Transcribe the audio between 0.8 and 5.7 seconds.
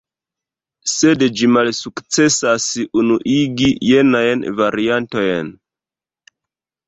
Sed ĝi malsukcesas unuigi jenajn variantojn.